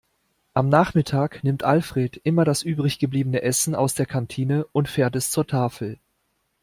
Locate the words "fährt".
4.89-5.15